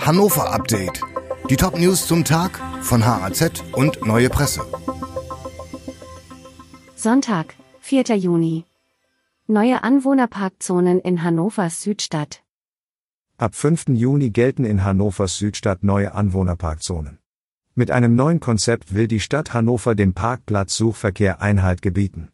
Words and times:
Hannover 0.00 0.50
Update. 0.52 1.02
Die 1.50 1.56
Top 1.56 1.78
News 1.78 2.06
zum 2.06 2.24
Tag 2.24 2.58
von 2.80 3.04
HAZ 3.04 3.62
und 3.72 4.04
Neue 4.06 4.30
Presse. 4.30 4.62
Sonntag, 6.96 7.54
4. 7.80 8.16
Juni. 8.16 8.64
Neue 9.46 9.82
Anwohnerparkzonen 9.82 11.00
in 11.00 11.22
Hannovers 11.22 11.82
Südstadt. 11.82 12.42
Ab 13.36 13.54
5. 13.54 13.88
Juni 13.88 14.30
gelten 14.30 14.64
in 14.64 14.84
Hannovers 14.84 15.36
Südstadt 15.36 15.84
neue 15.84 16.14
Anwohnerparkzonen. 16.14 17.18
Mit 17.74 17.90
einem 17.90 18.14
neuen 18.14 18.40
Konzept 18.40 18.94
will 18.94 19.06
die 19.06 19.20
Stadt 19.20 19.52
Hannover 19.52 19.94
dem 19.94 20.14
Parkplatzsuchverkehr 20.14 21.42
Einhalt 21.42 21.82
gebieten. 21.82 22.30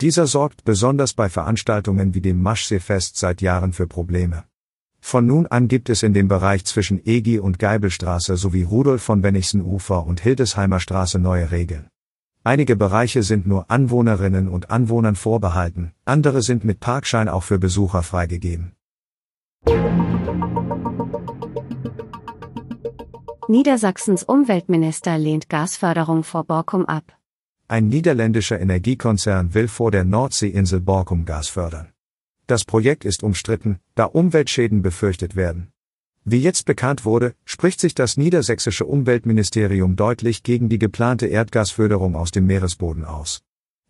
Dieser 0.00 0.26
sorgt 0.26 0.64
besonders 0.64 1.12
bei 1.12 1.28
Veranstaltungen 1.28 2.14
wie 2.14 2.22
dem 2.22 2.42
Maschseefest 2.42 3.16
seit 3.16 3.42
Jahren 3.42 3.72
für 3.72 3.86
Probleme. 3.86 4.44
Von 5.04 5.26
nun 5.26 5.46
an 5.48 5.68
gibt 5.68 5.90
es 5.90 6.02
in 6.02 6.14
dem 6.14 6.28
Bereich 6.28 6.64
zwischen 6.64 7.04
Egi 7.04 7.38
und 7.38 7.58
Geibelstraße 7.58 8.36
sowie 8.36 8.62
Rudolf 8.62 9.02
von 9.02 9.20
Bennigsen 9.20 9.60
Ufer 9.60 10.06
und 10.06 10.20
Hildesheimer 10.20 10.80
Straße 10.80 11.18
neue 11.18 11.50
Regeln. 11.50 11.88
Einige 12.44 12.76
Bereiche 12.76 13.22
sind 13.22 13.46
nur 13.46 13.70
Anwohnerinnen 13.70 14.48
und 14.48 14.70
Anwohnern 14.70 15.16
vorbehalten, 15.16 15.92
andere 16.06 16.40
sind 16.40 16.64
mit 16.64 16.80
Parkschein 16.80 17.28
auch 17.28 17.42
für 17.42 17.58
Besucher 17.58 18.02
freigegeben. 18.02 18.72
Niedersachsens 23.48 24.22
Umweltminister 24.22 25.18
lehnt 25.18 25.50
Gasförderung 25.50 26.22
vor 26.24 26.44
Borkum 26.44 26.86
ab. 26.86 27.18
Ein 27.68 27.88
niederländischer 27.88 28.60
Energiekonzern 28.60 29.52
will 29.52 29.68
vor 29.68 29.90
der 29.90 30.04
Nordseeinsel 30.04 30.80
Borkum 30.80 31.24
Gas 31.26 31.48
fördern. 31.48 31.91
Das 32.52 32.66
Projekt 32.66 33.06
ist 33.06 33.22
umstritten, 33.22 33.78
da 33.94 34.04
Umweltschäden 34.04 34.82
befürchtet 34.82 35.36
werden. 35.36 35.72
Wie 36.22 36.38
jetzt 36.38 36.66
bekannt 36.66 37.06
wurde, 37.06 37.34
spricht 37.46 37.80
sich 37.80 37.94
das 37.94 38.18
niedersächsische 38.18 38.84
Umweltministerium 38.84 39.96
deutlich 39.96 40.42
gegen 40.42 40.68
die 40.68 40.78
geplante 40.78 41.28
Erdgasförderung 41.28 42.14
aus 42.14 42.30
dem 42.30 42.44
Meeresboden 42.44 43.06
aus. 43.06 43.40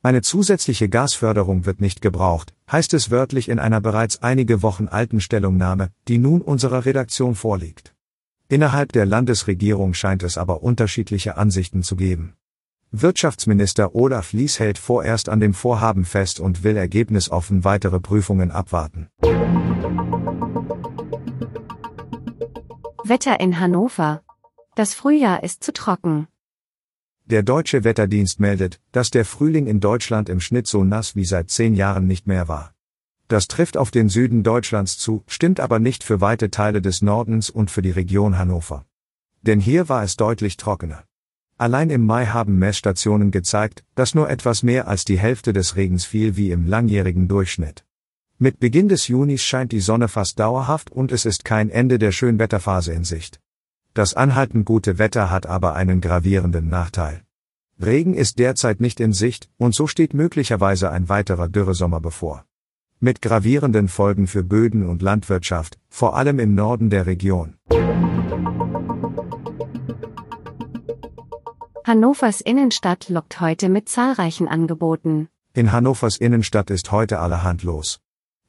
Eine 0.00 0.22
zusätzliche 0.22 0.88
Gasförderung 0.88 1.66
wird 1.66 1.80
nicht 1.80 2.02
gebraucht, 2.02 2.54
heißt 2.70 2.94
es 2.94 3.10
wörtlich 3.10 3.48
in 3.48 3.58
einer 3.58 3.80
bereits 3.80 4.22
einige 4.22 4.62
Wochen 4.62 4.86
alten 4.86 5.20
Stellungnahme, 5.20 5.90
die 6.06 6.18
nun 6.18 6.40
unserer 6.40 6.84
Redaktion 6.84 7.34
vorliegt. 7.34 7.96
Innerhalb 8.46 8.92
der 8.92 9.06
Landesregierung 9.06 9.92
scheint 9.92 10.22
es 10.22 10.38
aber 10.38 10.62
unterschiedliche 10.62 11.36
Ansichten 11.36 11.82
zu 11.82 11.96
geben. 11.96 12.34
Wirtschaftsminister 12.94 13.94
Olaf 13.94 14.34
Lies 14.34 14.60
hält 14.60 14.76
vorerst 14.76 15.30
an 15.30 15.40
dem 15.40 15.54
Vorhaben 15.54 16.04
fest 16.04 16.40
und 16.40 16.62
will 16.62 16.76
ergebnisoffen 16.76 17.64
weitere 17.64 18.00
Prüfungen 18.00 18.50
abwarten. 18.50 19.08
Wetter 23.02 23.40
in 23.40 23.58
Hannover. 23.58 24.20
Das 24.74 24.92
Frühjahr 24.92 25.42
ist 25.42 25.64
zu 25.64 25.72
trocken. 25.72 26.28
Der 27.24 27.42
deutsche 27.42 27.82
Wetterdienst 27.82 28.40
meldet, 28.40 28.78
dass 28.92 29.10
der 29.10 29.24
Frühling 29.24 29.66
in 29.68 29.80
Deutschland 29.80 30.28
im 30.28 30.40
Schnitt 30.40 30.66
so 30.66 30.84
nass 30.84 31.16
wie 31.16 31.24
seit 31.24 31.48
zehn 31.48 31.74
Jahren 31.74 32.06
nicht 32.06 32.26
mehr 32.26 32.46
war. 32.46 32.74
Das 33.26 33.48
trifft 33.48 33.78
auf 33.78 33.90
den 33.90 34.10
Süden 34.10 34.42
Deutschlands 34.42 34.98
zu, 34.98 35.24
stimmt 35.26 35.60
aber 35.60 35.78
nicht 35.78 36.04
für 36.04 36.20
weite 36.20 36.50
Teile 36.50 36.82
des 36.82 37.00
Nordens 37.00 37.48
und 37.48 37.70
für 37.70 37.80
die 37.80 37.90
Region 37.90 38.36
Hannover. 38.36 38.84
Denn 39.40 39.60
hier 39.60 39.88
war 39.88 40.02
es 40.02 40.16
deutlich 40.16 40.58
trockener. 40.58 41.04
Allein 41.62 41.90
im 41.90 42.04
Mai 42.04 42.26
haben 42.26 42.58
Messstationen 42.58 43.30
gezeigt, 43.30 43.84
dass 43.94 44.16
nur 44.16 44.28
etwas 44.28 44.64
mehr 44.64 44.88
als 44.88 45.04
die 45.04 45.16
Hälfte 45.16 45.52
des 45.52 45.76
Regens 45.76 46.04
fiel 46.04 46.36
wie 46.36 46.50
im 46.50 46.66
langjährigen 46.66 47.28
Durchschnitt. 47.28 47.84
Mit 48.36 48.58
Beginn 48.58 48.88
des 48.88 49.06
Junis 49.06 49.42
scheint 49.42 49.70
die 49.70 49.78
Sonne 49.78 50.08
fast 50.08 50.40
dauerhaft 50.40 50.90
und 50.90 51.12
es 51.12 51.24
ist 51.24 51.44
kein 51.44 51.70
Ende 51.70 52.00
der 52.00 52.10
Schönwetterphase 52.10 52.92
in 52.92 53.04
Sicht. 53.04 53.38
Das 53.94 54.14
anhaltend 54.14 54.66
gute 54.66 54.98
Wetter 54.98 55.30
hat 55.30 55.46
aber 55.46 55.76
einen 55.76 56.00
gravierenden 56.00 56.68
Nachteil. 56.68 57.22
Regen 57.80 58.14
ist 58.14 58.40
derzeit 58.40 58.80
nicht 58.80 58.98
in 58.98 59.12
Sicht 59.12 59.48
und 59.56 59.72
so 59.72 59.86
steht 59.86 60.14
möglicherweise 60.14 60.90
ein 60.90 61.08
weiterer 61.08 61.48
Dürresommer 61.48 62.00
bevor 62.00 62.44
mit 62.98 63.22
gravierenden 63.22 63.86
Folgen 63.86 64.26
für 64.26 64.42
Böden 64.42 64.88
und 64.88 65.00
Landwirtschaft, 65.00 65.78
vor 65.88 66.16
allem 66.16 66.40
im 66.40 66.56
Norden 66.56 66.90
der 66.90 67.06
Region. 67.06 67.54
Hannovers 71.84 72.40
Innenstadt 72.40 73.08
lockt 73.08 73.40
heute 73.40 73.68
mit 73.68 73.88
zahlreichen 73.88 74.46
Angeboten. 74.46 75.28
In 75.52 75.72
Hannovers 75.72 76.16
Innenstadt 76.16 76.70
ist 76.70 76.92
heute 76.92 77.18
allerhand 77.18 77.64
los. 77.64 77.98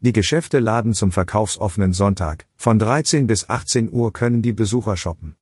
Die 0.02 0.14
Geschäfte 0.14 0.60
laden 0.60 0.94
zum 0.94 1.12
verkaufsoffenen 1.12 1.94
Sonntag. 1.94 2.46
Von 2.56 2.78
13 2.78 3.26
bis 3.26 3.50
18 3.50 3.92
Uhr 3.92 4.14
können 4.14 4.44
die 4.44 4.54
Besucher 4.54 4.98
shoppen. 4.98 5.36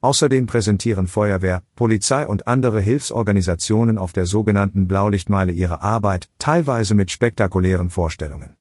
Außerdem 0.00 0.46
präsentieren 0.46 1.06
Feuerwehr, 1.06 1.62
Polizei 1.76 2.26
und 2.26 2.48
andere 2.48 2.80
Hilfsorganisationen 2.80 3.96
auf 3.96 4.12
der 4.12 4.26
sogenannten 4.26 4.88
Blaulichtmeile 4.88 5.52
ihre 5.52 5.82
Arbeit, 5.82 6.28
teilweise 6.38 6.96
mit 6.96 7.12
spektakulären 7.12 7.90
Vorstellungen. 7.90 8.56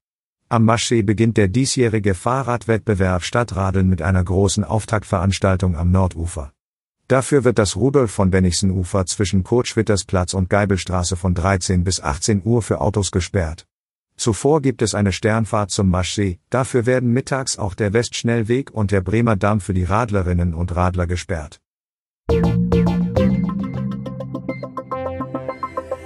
Am 0.48 0.64
Maschsee 0.64 1.02
beginnt 1.02 1.38
der 1.38 1.48
diesjährige 1.48 2.14
Fahrradwettbewerb 2.14 3.24
Stadtradeln 3.24 3.90
mit 3.90 4.04
einer 4.04 4.24
großen 4.24 4.64
Auftaktveranstaltung 4.64 5.76
am 5.76 5.90
Nordufer. 5.90 6.52
Dafür 7.08 7.44
wird 7.44 7.60
das 7.60 7.76
Rudolf 7.76 8.10
von 8.10 8.32
Bennigsen 8.32 8.72
Ufer 8.72 9.06
zwischen 9.06 9.44
Kurt 9.44 9.68
Schwittersplatz 9.68 10.34
und 10.34 10.50
Geibelstraße 10.50 11.16
von 11.16 11.36
13 11.36 11.84
bis 11.84 12.02
18 12.02 12.42
Uhr 12.44 12.64
für 12.64 12.82
Autos 12.82 13.12
gesperrt. 13.12 13.68
Zuvor 14.18 14.62
gibt 14.62 14.82
es 14.82 14.96
eine 14.96 15.12
Sternfahrt 15.12 15.70
zum 15.70 15.90
Maschsee, 15.90 16.40
dafür 16.50 16.86
werden 16.86 17.12
mittags 17.12 17.60
auch 17.60 17.76
der 17.76 17.94
Westschnellweg 17.94 18.72
und 18.72 18.92
der 18.92 19.02
Bremer 19.02 19.36
Damm 19.36 19.60
für 19.60 19.74
die 19.74 19.84
Radlerinnen 19.84 20.56
und 20.56 20.76
Radler 20.76 21.06
gesperrt. 21.06 21.60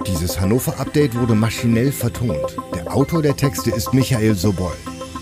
Dieses 0.06 0.38
Hannover-Update 0.38 1.14
wurde 1.14 1.34
maschinell 1.34 1.92
vertont. 1.92 2.56
Der 2.74 2.94
Autor 2.94 3.22
der 3.22 3.36
Texte 3.36 3.70
ist 3.70 3.94
Michael 3.94 4.34
Sobol. 4.34 4.72